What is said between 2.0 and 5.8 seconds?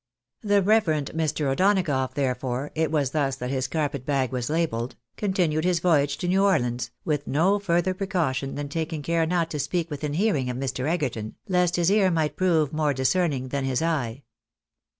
therefore (it was thus that his carpet bag was labelled) continued his